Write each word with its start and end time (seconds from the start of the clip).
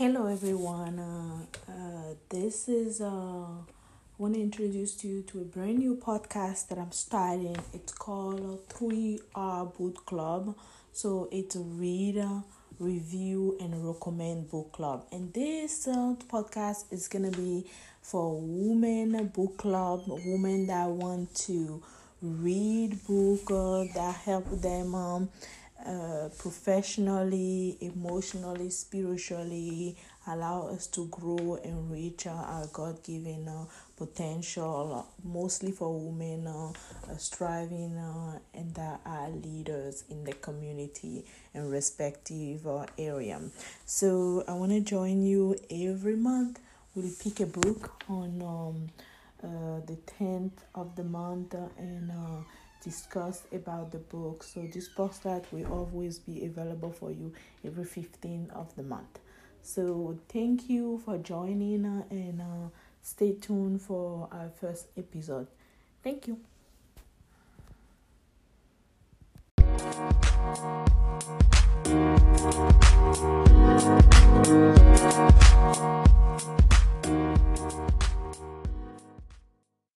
Hello 0.00 0.28
everyone. 0.28 0.98
Uh, 0.98 1.70
uh, 1.70 2.14
this 2.30 2.70
is 2.70 3.02
uh, 3.02 3.04
I 3.04 4.16
want 4.16 4.32
to 4.32 4.40
introduce 4.40 5.04
you 5.04 5.20
to 5.24 5.42
a 5.42 5.44
brand 5.44 5.80
new 5.80 5.94
podcast 5.94 6.68
that 6.68 6.78
I'm 6.78 6.90
starting. 6.90 7.58
It's 7.74 7.92
called 7.92 8.66
Three 8.70 9.20
R 9.34 9.66
Book 9.66 10.06
Club. 10.06 10.56
So 10.94 11.28
it's 11.30 11.54
a 11.54 11.58
read, 11.58 12.24
review, 12.78 13.58
and 13.60 13.86
recommend 13.86 14.50
book 14.50 14.72
club. 14.72 15.04
And 15.12 15.34
this 15.34 15.86
uh, 15.86 16.14
podcast 16.30 16.90
is 16.90 17.06
gonna 17.06 17.30
be 17.32 17.66
for 18.00 18.40
women 18.40 19.26
book 19.26 19.58
club, 19.58 20.04
women 20.06 20.66
that 20.68 20.88
want 20.88 21.34
to 21.44 21.82
read 22.22 23.06
book 23.06 23.50
uh, 23.50 23.84
that 23.92 24.14
help 24.24 24.62
them. 24.62 24.94
Um, 24.94 25.28
uh, 25.86 26.28
professionally, 26.38 27.76
emotionally, 27.80 28.70
spiritually, 28.70 29.96
allow 30.26 30.68
us 30.68 30.86
to 30.88 31.06
grow 31.06 31.58
and 31.64 31.90
reach 31.90 32.26
uh, 32.26 32.30
our 32.30 32.66
God 32.72 33.02
given 33.02 33.48
uh, 33.48 33.64
potential, 33.96 35.06
mostly 35.24 35.72
for 35.72 35.98
women 35.98 36.46
uh, 36.46 36.68
uh, 37.10 37.16
striving 37.16 37.96
uh, 37.96 38.38
and 38.54 38.74
that 38.74 39.00
are 39.04 39.28
leaders 39.30 40.04
in 40.10 40.24
the 40.24 40.32
community 40.34 41.24
and 41.54 41.70
respective 41.70 42.66
uh, 42.66 42.86
area. 42.98 43.40
So, 43.84 44.44
I 44.46 44.52
want 44.52 44.72
to 44.72 44.80
join 44.80 45.22
you 45.22 45.56
every 45.70 46.16
month. 46.16 46.60
We'll 46.94 47.12
pick 47.22 47.40
a 47.40 47.46
book 47.46 48.02
on 48.08 48.42
um, 48.42 48.90
uh, 49.42 49.80
the 49.86 49.96
10th 50.18 50.58
of 50.74 50.96
the 50.96 51.04
month 51.04 51.54
and 51.78 52.10
uh, 52.10 52.42
discuss 52.82 53.42
about 53.52 53.92
the 53.92 53.98
book. 53.98 54.42
So 54.42 54.62
this 54.72 54.88
podcast 54.88 55.44
will 55.52 55.66
always 55.72 56.18
be 56.18 56.44
available 56.44 56.92
for 56.92 57.10
you 57.10 57.32
every 57.64 57.84
15th 57.84 58.50
of 58.52 58.74
the 58.76 58.82
month. 58.82 59.18
So 59.62 60.18
thank 60.28 60.68
you 60.70 61.00
for 61.04 61.18
joining 61.18 61.84
uh, 61.84 62.02
and 62.10 62.40
uh, 62.40 62.68
stay 63.02 63.32
tuned 63.34 63.82
for 63.82 64.28
our 64.32 64.50
first 64.60 64.86
episode. 64.96 65.46
Thank 66.02 66.28
you. 66.28 66.38